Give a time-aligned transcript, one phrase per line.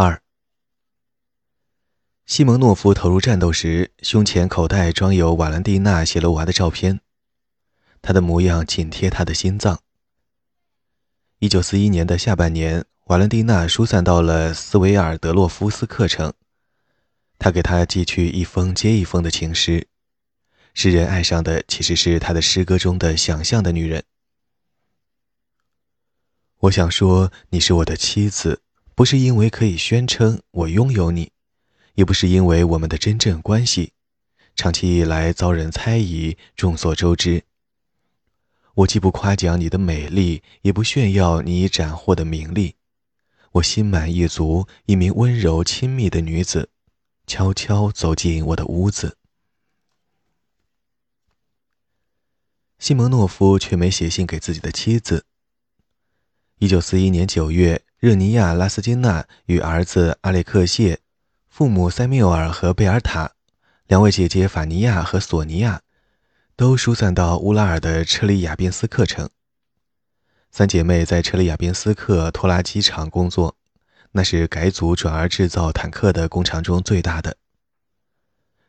[0.00, 0.22] 二，
[2.24, 7.00] 西蒙诺夫投入战斗时，胸前口袋装有瓦兰蒂娜·谢罗娃的照片，
[8.00, 9.80] 她的模样紧贴他的心脏。
[11.40, 16.32] 一九四一年的下半年，瓦兰蒂娜疏散到了斯维尔德洛夫斯克城，
[17.36, 19.88] 他给他寄去一封接一封的情诗，
[20.74, 24.04] 诗人爱上的其实是他的诗歌中的想象的女人。
[26.58, 28.62] 我想说，你是我的妻子。
[28.98, 31.30] 不是因为可以宣称我拥有你，
[31.94, 33.92] 也不是因为我们的真正关系，
[34.56, 36.36] 长期以来遭人猜疑。
[36.56, 37.44] 众所周知，
[38.74, 42.74] 我既不夸奖你的美丽，也不炫耀你已斩获的名利。
[43.52, 46.68] 我心满意足，一名温柔亲密的女子，
[47.24, 49.16] 悄悄走进我的屋子。
[52.80, 55.24] 西蒙诺夫却没写信给自己的妻子。
[56.58, 57.82] 一九四一年九月。
[57.98, 61.00] 热尼亚·拉斯金娜与儿子阿列克谢、
[61.48, 63.32] 父母塞缪尔和贝尔塔、
[63.88, 65.82] 两位姐姐法尼亚和索尼娅，
[66.54, 69.28] 都疏散到乌拉尔的车里亚宾斯克城。
[70.52, 73.56] 三姐妹在车里亚宾斯克拖拉机厂工作，
[74.12, 77.36] 那是改组转而制造坦克的工厂中最大的。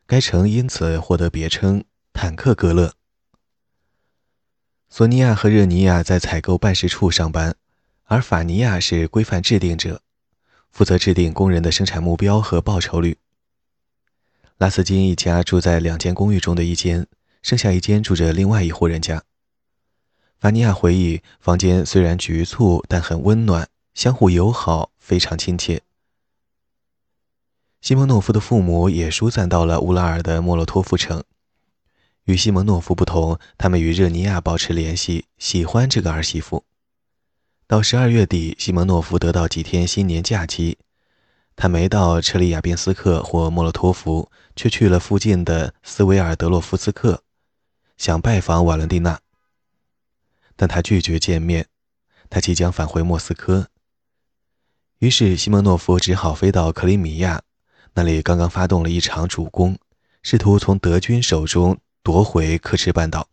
[0.08, 2.94] 该城因此获得别称“坦克格勒”。
[4.90, 7.54] 索尼娅和热尼亚在采购办事处上班。
[8.10, 10.02] 而法尼亚是规范制定者，
[10.72, 13.18] 负责制定工人的生产目标和报酬率。
[14.58, 17.06] 拉斯金一家住在两间公寓中的一间，
[17.40, 19.22] 剩下一间住着另外一户人家。
[20.40, 25.82] 法尼亚回忆，房间虽然局促，但很温暖，相互友好，非常亲切。
[27.80, 31.22] 西蒙诺夫的父母也疏散到了乌拉尔的莫洛托夫城。
[32.24, 36.64] 与西蒙诺夫不同，他们与热尼亚保持联系，喜欢这个儿媳妇。
[37.70, 40.76] 到十二月底，西蒙诺夫得到几天新年假期，
[41.54, 47.22] 他没到车里亚宾斯克或莫洛托夫，却去了附近的斯维尔德洛夫斯克，
[47.96, 49.20] 想拜访瓦伦蒂娜。
[50.56, 51.68] 但他拒绝见面，
[52.28, 53.68] 他即将返回莫斯科。
[54.98, 57.40] 于是西蒙诺夫只好飞到克里米亚，
[57.94, 59.78] 那里刚刚发动了一场主攻，
[60.24, 63.28] 试图从德军手中夺回克什半岛。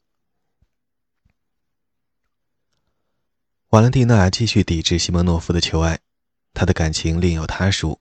[3.71, 5.99] 瓦伦蒂娜继续抵制西蒙诺夫的求爱，
[6.53, 7.99] 她的感情另有他属。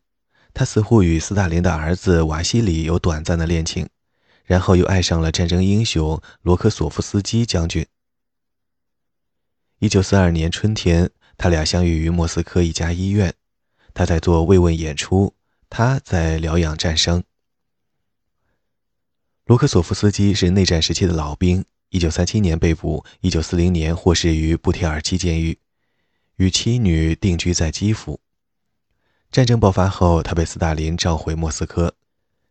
[0.54, 3.88] 她似乎与斯大林的儿子瓦西里有短暂的恋情，
[4.44, 7.84] 然后又爱上了战争英雄罗科索夫斯基将军。
[9.80, 13.34] 一九四二年春天，他俩相遇于莫斯科一家医院，
[13.92, 15.34] 他在做慰问演出，
[15.68, 17.24] 他在疗养战伤。
[19.46, 21.64] 罗科索夫斯基是内战时期的老兵。
[21.90, 25.58] 一九三七年被捕，一九四零年获释于布铁尔基监狱，
[26.36, 28.20] 与妻女定居在基辅。
[29.30, 31.94] 战争爆发后，他被斯大林召回莫斯科，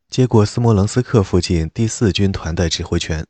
[0.09, 3.25] 接过斯摩棱斯克附近第四军团的指挥权，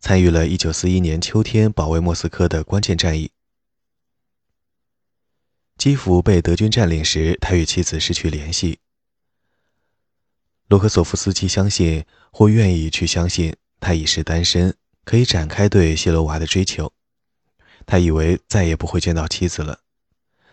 [0.00, 3.30] 参与了一九四一年秋天保卫莫斯科的关键战役。
[5.76, 8.80] 基辅被德军占领时，他与妻子失去联系。
[10.66, 14.76] 罗克索夫斯基相信，或愿意去相信，他已是单身。
[15.08, 16.92] 可以展开对谢罗娃的追求。
[17.86, 19.80] 他以为再也不会见到妻子了，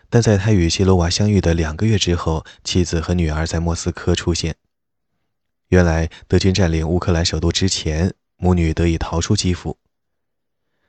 [0.08, 4.56] 但在他与谢罗娃相遇的两个月之后，妻子和女儿在莫斯科出现。
[5.68, 9.76] 原来，德军占领乌克兰首都之前，母女得以逃出基辅。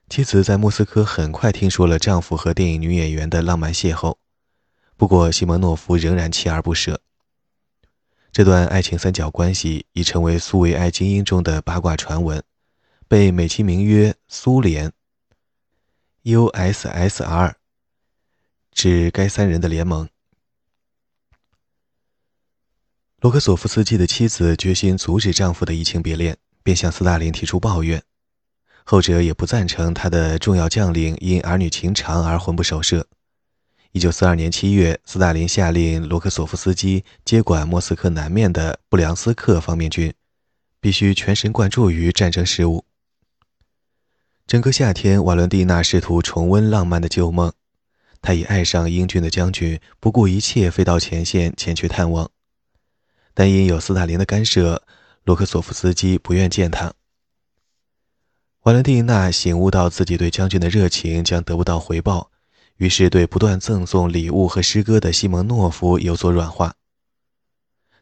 [0.07, 4.15] 妻子在莫斯科很快听说了丈夫和电影女演员的浪漫邂逅，
[4.95, 7.01] 不过西蒙诺夫仍然锲而不舍。
[8.31, 12.41] 这段爱情三角关系已成为苏维埃精英中的八卦传闻。
[13.09, 14.91] 被美其名曰“苏联
[16.23, 17.53] ”（USSR），
[18.73, 20.09] 指该三人的联盟。
[23.21, 28.03] 罗科索夫斯基的妻子决心阻止丈夫的移情别恋，便向斯大林提出抱怨。
[28.83, 33.07] 后者也不赞成他的重要将领因儿女情长而魂不守舍。
[33.93, 40.13] 一九四二年七月，斯大林下令罗科索夫斯基接管莫斯科南面的布良斯克方面军，
[40.81, 42.83] 必须全神贯注于战争事务。
[44.47, 47.51] 整个夏天，瓦伦蒂娜试图重温浪漫的旧梦。
[48.21, 52.31] 她已爱上英俊的将军，不顾一切飞到前线前去探望。
[53.33, 54.81] 但因有斯大林的干涉，
[55.25, 56.93] 罗克索夫斯基不愿见他。
[58.61, 62.31] 瓦伦蒂娜醒悟到自己对将军的热情将得不到回报，
[62.77, 66.73] 于是对不断赠送礼物和诗歌的西蒙诺夫有所软化。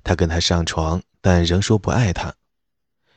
[0.03, 2.35] 他跟他上床，但仍说不爱他。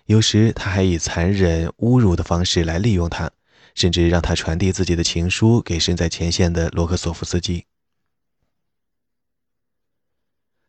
[0.08, 3.31] 有时他还以残忍、侮辱的方式来利用他，
[3.75, 7.66] 甚至让他传递自己的情书给身在前线的罗克索夫斯基。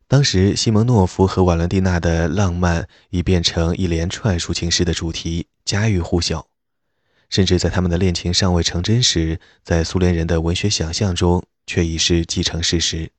[0.06, 6.46] 当时，西蒙诺夫和瓦伦蒂娜的浪漫已变成一连串抒情诗的主题，家喻户晓。
[7.30, 13.10] 甚至在他们的恋情尚未成真时，在苏联人的文学想象中，却已是既成事实。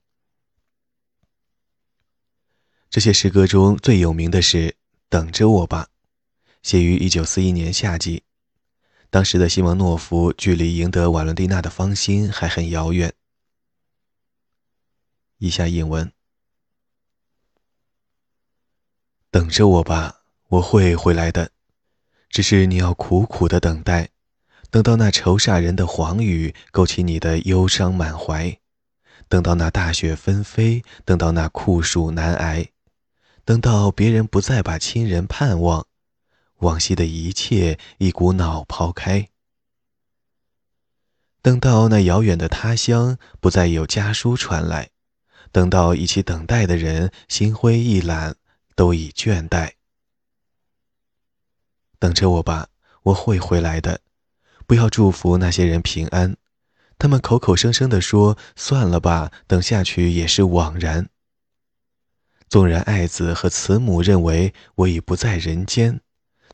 [2.91, 4.67] 这些诗歌中最有名的是
[5.09, 5.87] 《等着我吧》，
[6.63, 8.23] 写于1941年夏季。
[9.09, 13.13] 当时的西蒙诺夫距离赢得瓦伦蒂娜的芳心还很遥远。
[15.37, 16.11] 以下引文。
[19.29, 21.51] 等着我吧，我会回来的。
[22.29, 24.09] 只是你要苦苦的等待，
[24.69, 28.57] 等到那愁煞人的黄雨勾起你的忧伤满怀，
[29.27, 32.69] 等到那大雪纷飞，等到那酷暑难挨，
[33.43, 35.87] 等到别人不再把亲人盼望，
[36.61, 39.29] 往昔的一切一股脑抛开，
[41.43, 44.89] 等到那遥远的他乡不再有家书传来，
[45.51, 48.35] 等到一起等待的人心灰意懒。
[48.73, 49.73] 都已倦怠，
[51.99, 52.69] 等着我吧，
[53.03, 53.99] 我会回来的。
[54.65, 56.37] 不要祝福那些人平安，
[56.97, 61.09] 他们口口声声地说：“算了吧，等下去也是枉然。”
[62.49, 66.01] 纵然爱子和慈母认为我已不在人间，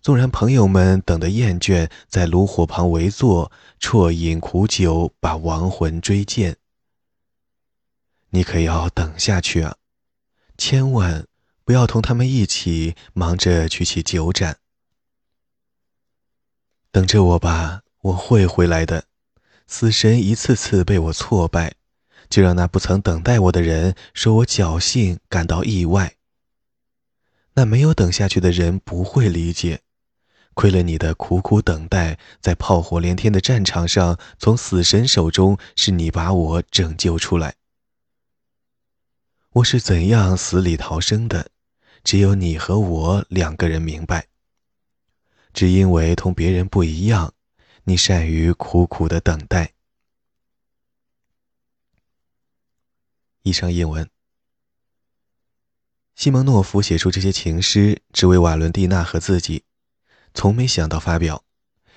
[0.08, 6.56] 纵然朋友们等得厌倦，在炉火旁围坐，啜饮苦酒，把亡魂追荐，
[8.30, 9.76] 你可要等下去啊！
[10.58, 11.28] 千万。
[11.66, 14.60] 不要同他们一起忙着举起酒盏，
[16.90, 19.08] 等着我吧，我会回来的。
[19.68, 21.74] 死神一次次被我挫败，
[22.30, 26.16] 就让那不曾等待我的人说我侥幸，感到意外。
[27.56, 29.82] 那没有等下去的人不会理解，
[30.58, 37.54] 亏了你的苦苦等待，在炮火连天的战场上，从死神手中是你把我拯救出来。
[39.52, 41.52] 我是怎样死里逃生的？
[42.04, 44.30] 只有你和我两个人明白。
[45.54, 47.36] 只因为同别人不一样，
[47.84, 49.74] 你善于苦苦的等待。
[53.44, 54.10] 以上英文。
[56.16, 59.64] 西蒙诺夫写出这些情诗，只为瓦伦蒂娜和自己，
[60.38, 61.44] 从没想到发表，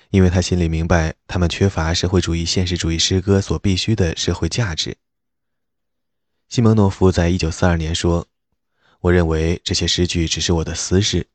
[0.09, 4.97] 因为他心里明白，他们缺乏社会主义现实主义诗歌所必须的社会价值。
[6.49, 8.27] 西蒙诺夫在一九四二年说。
[9.01, 11.27] 我认为这些诗句只是我的私事，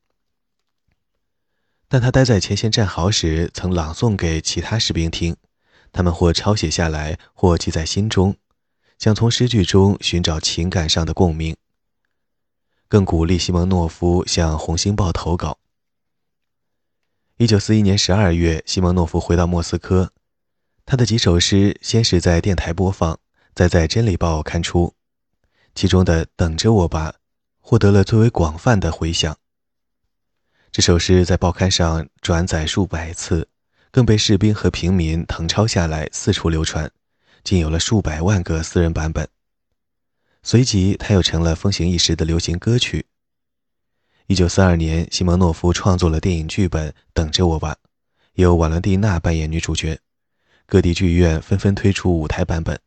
[1.88, 5.36] 但他待在前线战壕时，曾朗诵给其他士兵听，
[5.92, 8.36] 他们或抄写下来，或记在心中，
[9.00, 11.56] 想从诗句中寻找情感上的共鸣。
[12.88, 15.58] 更鼓励西蒙诺夫向《红星报》投稿。
[17.38, 20.14] 一九四一年十二月，西蒙诺夫回到莫斯科，
[20.86, 23.20] 他的几首诗先是在电台播放，
[23.54, 24.96] 再在《真理报》刊出，
[25.76, 27.12] 其中的《等着我吧》。
[27.60, 29.36] 获得了最为广泛的回响。
[30.72, 33.50] 这首诗在报刊上转载数百次，
[33.92, 36.90] 更被士兵和平民誊抄下来，四处流传，
[37.44, 39.28] 竟有了数百万个私人版本。
[40.42, 43.08] 随即，它又成了风行一时的流行歌曲。
[44.28, 47.76] 一九四二年，西蒙诺夫创作了电影剧本《等着我吧》，
[48.34, 50.00] 由瓦伦蒂娜扮演女主角，
[50.66, 52.80] 各地剧院纷纷推出舞台版本。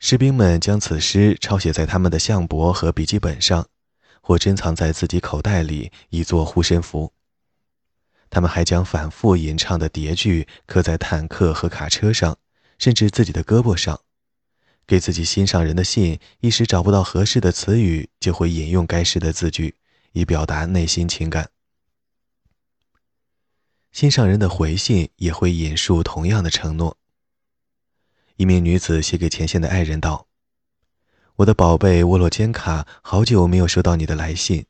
[0.00, 3.68] 士兵们将此诗抄写在他们的相簿和笔记本上，
[4.20, 7.12] 或珍藏在自己口袋里，以作护身符。
[8.30, 12.36] 他们还将反复吟唱的叠句刻在坦克和卡车上，
[12.78, 14.00] 甚至自己的胳膊上。
[14.88, 19.76] 给自己心上人的信，一时找不到合适的词语，就会引用该诗的字句，
[20.12, 21.50] 以表达内心情感。
[23.92, 26.96] 心上人的回信也会引述同样的承诺。
[28.36, 30.28] 一名女子写给前线的爱人道
[31.36, 34.66] ：“我的宝贝沃洛坚卡，好久没有收到你的来信，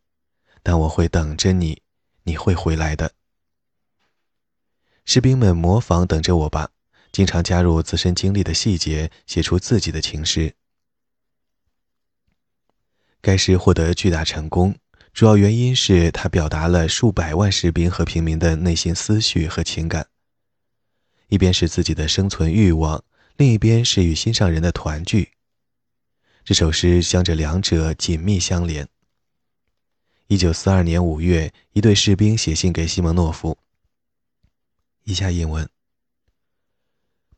[0.62, 1.82] 但我会等着你，
[2.22, 3.12] 你会回来的。”
[5.04, 6.70] 士兵们模仿等着我吧，
[7.12, 10.54] 经常加入自身经历的细节，写出自己的情诗。
[13.20, 14.74] 该诗获得巨大成功，
[15.12, 20.06] 主要原因是他表达了数百万士兵和平民的内心思绪和情感，
[21.28, 23.04] 一边是自己的生存欲望。
[23.36, 25.30] 另一边是与心上人的团聚，
[26.44, 28.86] 这首诗将这两者紧密相连。
[30.26, 33.56] 一九四二年五月，一队士兵写信给西蒙诺夫。
[35.04, 35.68] 以下引文：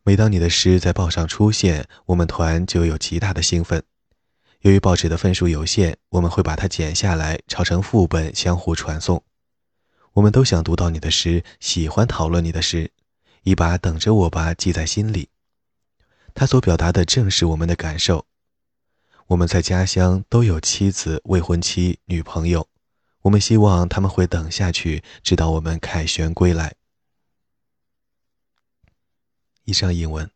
[0.02, 3.84] 每当你的诗在报上出现，我们团就有极大的兴奋。
[4.62, 9.25] 由于报纸的份数有限，我们会把它剪下来，抄成副本，相互传送。
[10.12, 12.92] 我们都想读到你的诗，喜欢讨论你的诗，
[13.42, 15.31] 一把等着我吧记在心里。
[16.33, 18.26] 他所表达的正是我们的感受。
[19.26, 22.69] 我们在家乡都有妻子、未婚妻、女朋友，
[23.23, 26.76] 我们希望他们会等下去，直到我们凯旋归来。
[29.64, 30.31] 以上引文。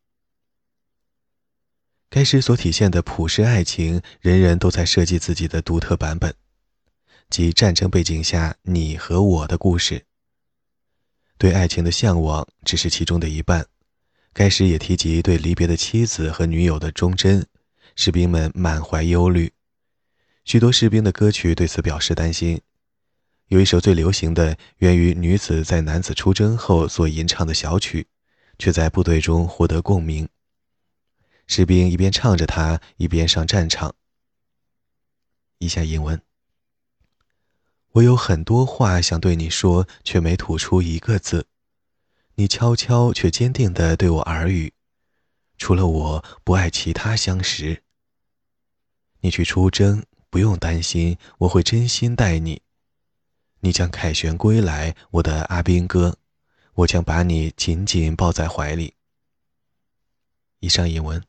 [2.09, 6.35] 该诗所体现的普世爱情，人人都在设计自己的独特版本，
[7.29, 10.05] 即战争背景下你和我的故事。
[11.37, 13.67] 对爱情的向往只是其中的一半。
[14.33, 17.47] 该诗也提及对离别的妻子和女友的忠贞，
[17.95, 19.53] 士兵们满怀忧虑。
[20.45, 22.61] 许多士兵的歌曲对此表示担心。
[23.49, 28.07] 有一首最流行的，源于女子在男子出征后所吟唱的小曲，
[28.59, 30.29] 却在部队中获得共鸣。
[31.47, 33.95] 士兵一边唱着它，一边上战场。
[35.59, 36.21] 以下引文：
[37.93, 41.47] 我有很多话想对你说，却没吐出一个字。
[42.35, 44.75] 你悄悄却坚定地对我耳语：
[45.57, 47.85] 除了我不爱其他相识。
[49.21, 52.61] 你去出征，不用担心，我会真心待你。
[53.61, 56.19] 你将凯旋归来，我的阿兵哥，
[56.75, 58.95] 我将把你紧紧抱在怀里。
[60.59, 61.23] 以上引文。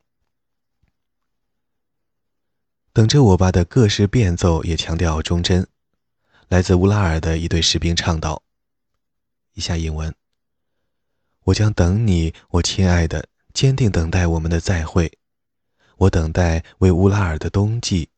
[2.97, 5.67] 等着我吧的各式变奏也强调忠贞。
[6.47, 8.41] 来自乌拉尔的一对士兵唱道
[9.53, 10.15] ：“以下引文。
[11.43, 15.15] 我将等你，我亲爱的，坚定等待我们的再会。
[15.97, 18.09] 我等待为乌拉尔的冬季，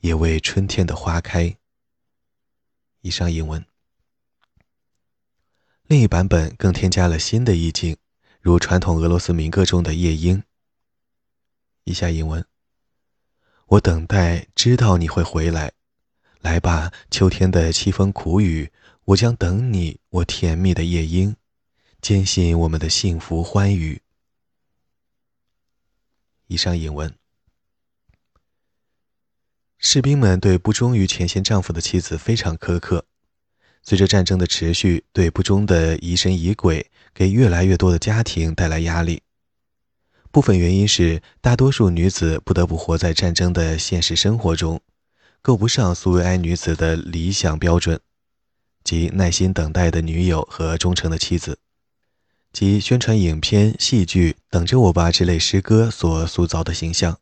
[0.00, 1.54] 也为春天的花开。”
[3.02, 3.62] 以上引文。
[5.82, 7.98] 另一版本更添加了新的意境，
[8.40, 10.42] 如传统俄罗斯民歌中的夜莺。
[11.84, 12.42] 以下引文。
[13.72, 15.72] 我等待，知道你会回来。
[16.42, 18.70] 来吧，秋天的凄风苦雨，
[19.06, 21.36] 我将等你，我甜蜜的夜莺，
[22.02, 24.02] 坚信我们的幸福欢愉。
[26.48, 27.14] 以上引文。
[29.78, 33.06] 士兵们对不忠于前线丈夫的妻子非常苛刻。
[33.82, 39.22] 随着战争的持续，对不忠的疑神疑鬼给越来越多的家庭带来压力。
[40.32, 44.80] 部分原因是，大多数女子不得不活在战争的现实生活中，
[45.42, 48.00] 够不上苏维埃女子的理想标准，
[48.82, 51.58] 即耐心等待的女友和忠诚的妻子，
[52.50, 57.18] 及宣传影片、戏剧《等着我吧》之类诗歌所塑造的形象。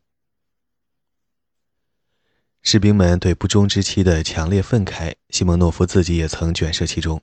[2.61, 7.21] 士兵们对不忠之妻的强烈愤慨，西蒙诺夫自己也曾卷涉其中。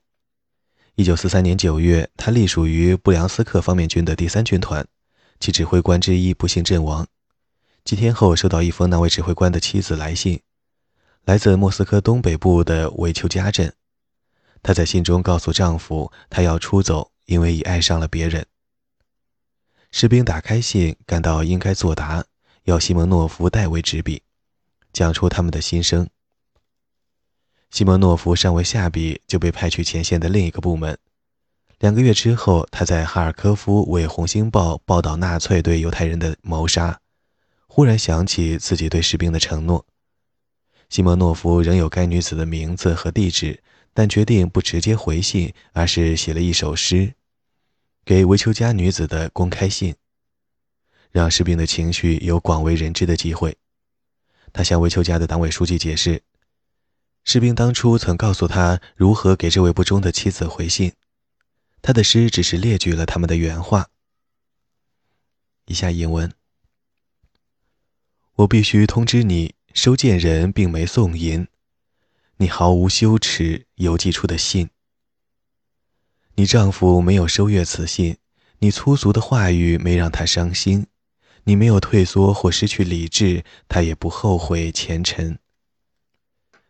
[0.97, 4.87] 一九四三年九月，他隶属于布良斯克方面军的第三军团。
[5.40, 7.07] 其指挥官之一不幸阵亡。
[7.85, 10.40] 几天后，收到一封那位指挥官的妻子来信，
[11.25, 13.75] 来自莫斯科东北部的维丘加镇。
[14.62, 18.47] 她在信中告诉丈夫，她要出走，因为已爱上了别人。
[19.90, 22.25] 士兵打开信，感到应该作答，
[22.64, 24.23] 要西蒙诺夫代为执笔，
[24.92, 26.09] 讲出他们的心声。
[27.71, 30.99] 西蒙诺夫尚未下笔，就被派去前线的另一个部门。
[31.78, 36.99] 两个月之后，他在哈尔科夫为《红星报》报道纳粹对犹太人的谋杀，
[37.68, 39.87] 忽然想起自己对士兵的承诺。
[40.88, 43.62] 西莫诺夫仍有该女子的名字和地址，
[43.94, 47.14] 但决定不直接回信，而是写了一首诗，
[48.04, 49.94] 给维丘加女子的公开信，
[51.12, 53.56] 让士兵的情绪有广为人知的机会。
[54.52, 56.23] 他向维丘加的党委书记解释，
[57.23, 60.92] 士兵当初曾告诉他如何给这位不忠的妻子回信。
[61.82, 63.90] 他的诗只是列举了他们的原话。
[65.66, 66.32] 以下引文：
[68.37, 71.47] 我必须通知你，收件人并没送银，
[72.38, 74.70] 你毫无羞耻邮寄出的信。
[76.37, 78.16] 你丈夫没有收阅此信，
[78.61, 80.87] 你粗俗的话语没让他伤心，
[81.44, 85.38] 你没有退缩或失去理智，他也不后悔前尘。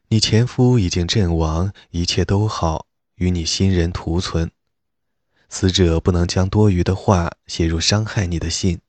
[0.08, 2.86] 你前夫已经阵亡，一切都好，
[3.16, 4.50] 与你新人图存。
[5.48, 8.80] 死者不能将多余的话写入伤害你的信。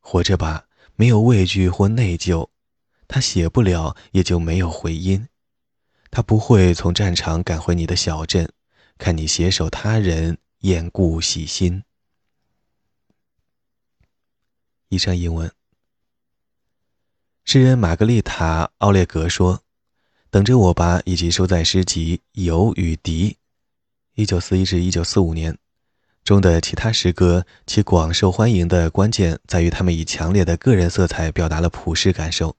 [0.00, 2.48] 活着吧，没有畏惧或内疚，
[3.08, 5.28] 他写不了，也就没有回音。
[6.10, 8.50] 他不会从战场赶回你的小镇，
[8.98, 11.82] 看你携手他人，厌故喜新。
[14.88, 15.52] 以上英文。
[17.44, 19.62] 诗人玛格丽塔·奥列格说
[20.30, 23.30] ：“等着我吧，以及收在诗集《友与敌》。”
[24.16, 25.58] 一九四一至一九四五年
[26.22, 32.54] 中的其他诗歌，其广受欢迎的关键在于他们以强烈的个人色彩表达了普世感受。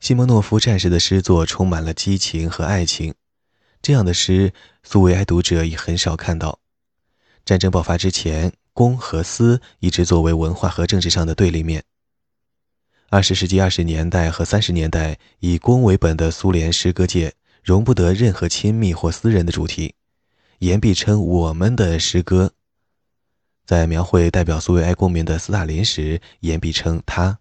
[0.00, 3.14] 西蒙诺夫战士的诗作充满了激情和爱情，
[3.80, 6.58] 这样的诗苏维埃读者已很少看到。
[7.44, 11.84] 战争爆发之前，公和私一直作为文化和政治上的对立面，
[13.08, 19.94] 二十世纪二十年代和三十年代，以公为本的苏联诗歌界容不得任何亲密或私人的主题。
[20.64, 22.54] 言必称我们的诗歌，
[23.66, 27.38] 在描绘代表苏维埃公民的斯大林时，言必称他，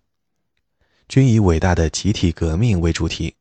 [1.07, 3.35] 均以伟大的集体革命为主题。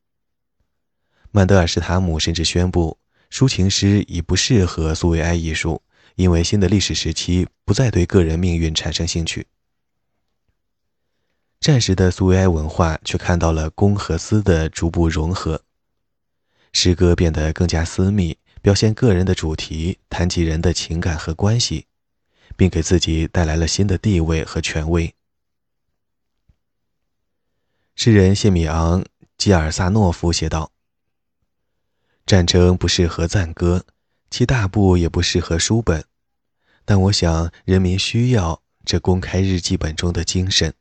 [1.33, 2.97] 曼德尔施塔姆甚至宣布，
[3.29, 5.83] 抒情诗已不适合苏维埃艺术，
[6.15, 9.49] 因为新的历史时期不再对个人命运产生兴趣。
[11.59, 15.65] 战时的苏维埃文化却看到了公和私的逐步融合，
[16.73, 21.87] 诗歌变得更加私密，表现个人的主题，谈及人的情感和关系，
[22.57, 25.13] 并给自己带来了新的地位和权威。
[27.97, 29.03] 诗人谢米昂·
[29.37, 30.71] 基尔萨诺夫写道
[32.25, 33.85] ：“战争不适合赞歌，
[34.31, 36.05] 其大部也不适合书本，
[36.85, 40.73] 但我想人民需要这公开日记本中的精神。”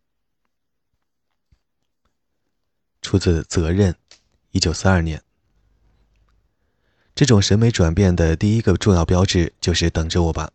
[3.02, 3.94] 出自《责任》，
[4.52, 5.24] 一九四二年。
[7.14, 10.52] 这种审美转变的第一个重要标志就是“等着我吧”，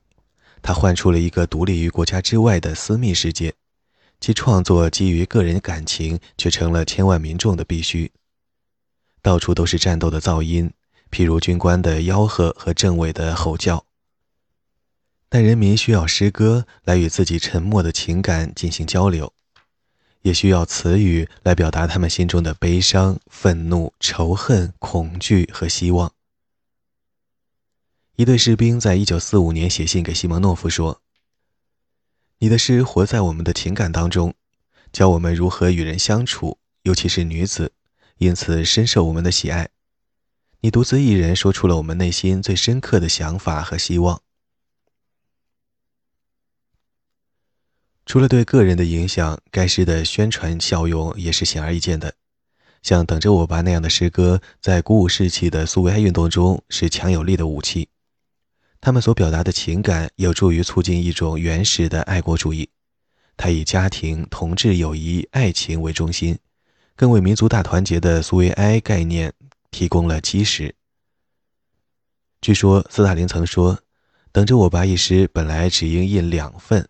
[0.63, 3.55] 他唤出了一个独立于国家之外的私密世界，
[4.21, 8.11] 其创作基于个人感情，却成了千万民众的必须。
[9.23, 10.73] 到处都是战斗的噪音，
[11.11, 13.85] 譬如军官的吆喝和政委的吼叫。
[15.29, 19.33] 但人民需要诗歌来与自己沉默的情感进行交流。
[20.23, 26.13] 也需要词语来表达他们心中的悲伤、愤怒、仇恨、恐惧和希望。
[28.17, 31.03] 一对士兵在一九四五年写信给西蒙诺夫说
[32.41, 34.33] ：“你的诗活在我们的情感当中，
[34.91, 37.73] 教我们如何与人相处，尤其是女子，
[38.17, 39.69] 因此深受我们的喜爱。
[40.61, 44.23] 你独自一人说出了我们内心最深刻的想法和希望。”
[48.07, 52.15] 除了对个人的影响，该诗的宣传效用也是显而易见的。
[52.81, 57.91] 像“等着我吧”那样的诗歌，在鼓舞士气的苏维埃运动中是强有力的武器。
[58.81, 62.69] 他们所表达的情感有助于促进一种原始的爱国主义，
[63.37, 66.39] 它以家庭、同志、友谊、爱情为中心，
[66.95, 69.33] 更为民族大团结的苏维埃概念
[69.71, 70.75] 提供了基石。
[72.41, 73.81] 据说斯大林曾说
[74.31, 76.89] ：“等着我吧”一诗本来只应印两份。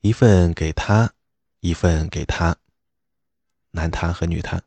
[0.00, 1.12] 一份给他，
[1.60, 2.56] 一份给他，
[3.70, 4.60] 男他和女他。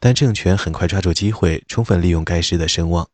[0.00, 3.08] 但政权很快抓住机会，充分利用该诗的声望。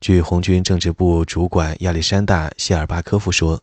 [0.00, 3.60] 据红军政治部主管亚历山大·谢尔巴科夫说，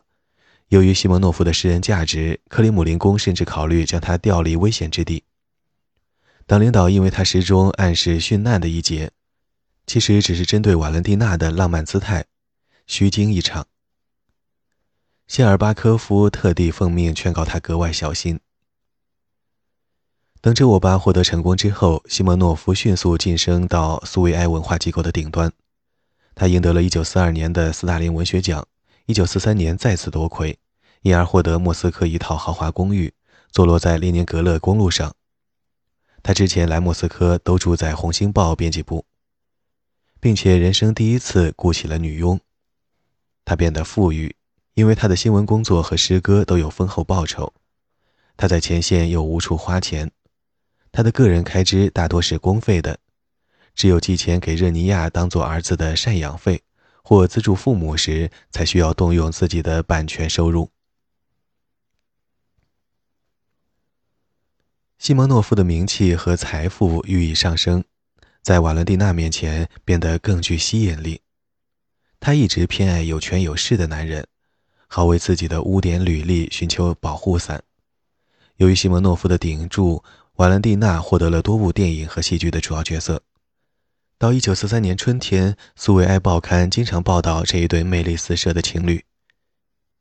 [0.68, 5.24] 由于西蒙诺夫的诗人价值，克里姆林宫甚至考虑将他调离危险之地。
[6.44, 9.12] 党领导因为他诗中暗示殉难的一节，
[9.86, 12.26] 其实只是针对瓦伦蒂娜的浪漫姿态，
[12.86, 13.66] 虚惊一场。
[15.26, 18.38] 谢尔巴科夫特地奉命劝告他格外小心。
[20.42, 20.98] 等着我吧！
[20.98, 25.50] 获得成功之后，西蒙诺夫迅速晋升到苏维埃文化机构的顶端。
[26.36, 28.64] 他赢得了一九四二年的斯大林文学奖，
[29.06, 30.56] 一九四三年再次夺魁，
[31.02, 33.12] 因而获得莫斯科一套豪华公寓，
[33.50, 35.12] 坐落在列宁格勒公路上。
[36.22, 39.04] 他之前来莫斯科都住在《红星报》编辑部，
[40.20, 42.38] 并且人生第一次雇起了女佣。
[43.44, 44.36] 他变得富裕。
[44.74, 47.54] 因为他的新闻工作和诗歌都有丰厚报酬，
[48.36, 50.10] 他在前线又无处花钱，
[50.92, 52.98] 他的个人开支大多是公费的，
[53.76, 56.62] 只有寄钱给热尼亚当做儿子的赡养费
[57.04, 60.70] 或资助父母时，才需要动用自己的版权收入。
[64.98, 67.84] 西蒙诺夫的名气和财富愈以上升，
[68.42, 71.20] 在瓦伦蒂娜面前变得更具吸引力。
[72.18, 74.26] 他一直偏爱有权有势的男人。
[74.88, 77.60] 好为自己的污点履历寻求保护伞。
[78.58, 80.02] 由于西蒙诺夫的顶住，
[80.36, 83.20] 瓦伦蒂娜获得了多部电影和戏剧的主要角色。
[84.18, 89.04] 到1943年春天，苏维埃报刊经常报道这一对魅力四射的情侣，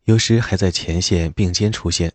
[0.05, 2.13] 有时还在前线并肩出现。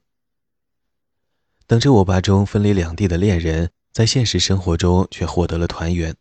[1.66, 6.16] 等着我吧中分离两地的恋人，在现实生活中却获得了团圆。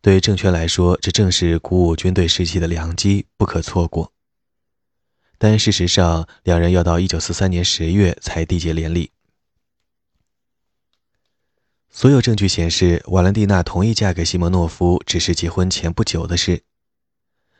[0.00, 4.12] 对政权来说，这正是鼓舞军队士气的良机，不可错过。
[5.38, 9.12] 但事实上，两人要到一九四三年十月才缔结连理。
[11.96, 16.60] 所有证据显示，瓦伦蒂娜同意嫁给西蒙诺夫只是结婚前不久的事。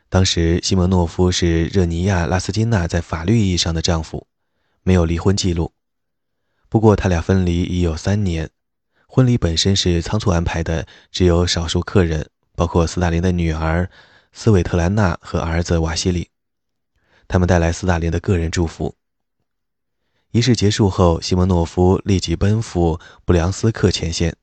[0.09, 4.27] 当时，西蒙诺夫是热尼亚·拉斯金娜在法律意义上的丈夫，
[4.83, 5.73] 没有离婚记录。
[6.69, 8.47] 不过，他俩分离已有三年，
[9.07, 13.89] 婚礼本身是仓促安排的，只有少数客人，包括斯大林的女儿
[14.33, 16.29] 斯韦特兰娜和儿子瓦西里。
[17.27, 18.93] 他们带来斯大林的个人祝福。
[20.37, 24.37] 仪式结束后，西蒙诺夫立即奔赴布良斯克前线。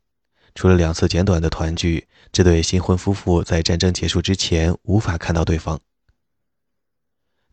[0.52, 5.80] 除了两次简短的团聚，这对新婚夫妇在战争结束之前无法看到对方。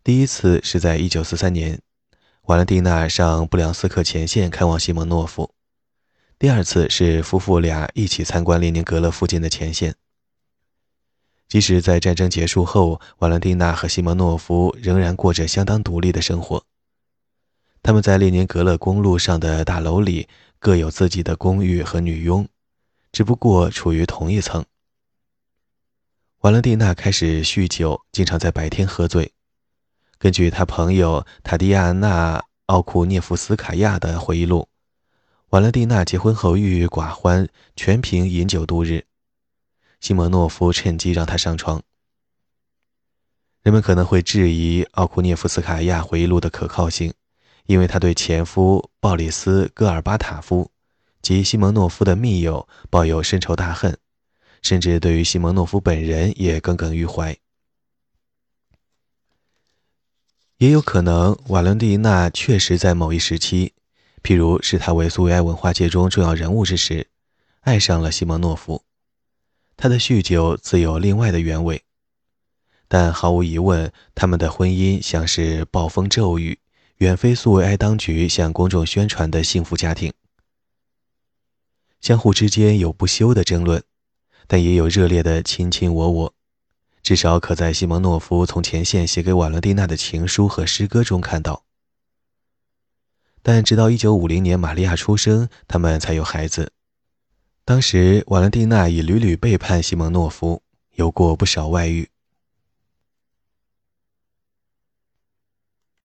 [0.03, 1.81] 第一次是在1943年，
[2.45, 5.53] 瓦伦蒂娜上布良斯克前线看望西蒙诺夫；
[6.39, 9.93] 第二次是夫妇俩一起参观列宁格勒附近的前线。
[11.47, 16.65] 即使在战争结束后，瓦伦蒂娜和西蒙诺夫仍然过着相当独立的生活。
[17.83, 22.47] 他们在列宁格勒公路上的大楼里各有自己的公寓和女佣，
[23.11, 24.63] 只不过处于同一层。
[26.41, 29.31] 瓦伦蒂娜开始酗酒，经常在白天喝醉。
[30.19, 34.67] 根据他朋友塔迪亚娜·奥库涅夫斯卡娅的回忆录，
[35.49, 39.05] 瓦伦蒂娜结婚后郁郁寡欢，全凭饮酒度日。
[39.99, 41.81] 西蒙诺夫趁机让她上床。
[43.63, 47.11] 人们可能会质疑奥库涅夫斯卡娅回忆录的可靠性。
[47.71, 50.71] 因为他对前夫鲍里斯·戈尔巴塔夫
[51.21, 53.97] 及西蒙诺夫的密友抱有深仇大恨，
[54.61, 57.37] 甚至对于西蒙诺夫本人也耿耿于怀。
[60.57, 63.71] 也有可能，瓦伦蒂娜确实在某一时期，
[64.21, 67.07] 譬如视他为苏维埃文化界中重要人物之时，
[67.61, 68.83] 爱上了西蒙诺夫。
[69.77, 71.81] 他的酗酒自有另外的原委，
[72.89, 76.59] 但毫无疑问，他们的婚姻像是暴风骤雨。
[77.01, 80.13] 远非苏维埃当局向公众宣传的幸福家庭，
[81.99, 83.81] 相互之间有不休的争论，
[84.45, 86.33] 但也有热烈的卿卿我我，
[87.01, 91.65] 至少可在西蒙诺夫从前线写给瓦伦蒂娜的情书和诗歌中看到。
[93.41, 96.71] 但直到1950年玛利亚出生，他们才有孩子。
[97.65, 100.61] 当时瓦伦蒂娜已屡屡背叛西蒙诺夫，
[100.93, 102.10] 有过不少外遇。